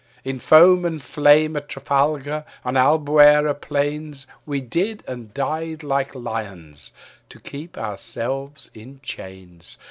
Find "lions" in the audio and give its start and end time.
6.15-6.91